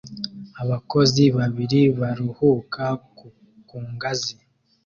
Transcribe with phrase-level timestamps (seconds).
[0.61, 2.83] Abakozi babiri baruhuka
[3.67, 4.33] ku ngazi